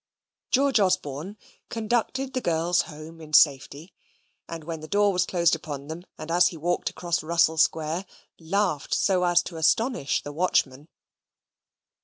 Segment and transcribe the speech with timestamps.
[0.49, 1.37] George Osborne
[1.69, 3.93] conducted the girls home in safety:
[4.49, 8.07] and when the door was closed upon them, and as he walked across Russell Square,
[8.39, 10.87] laughed so as to astonish the watchman.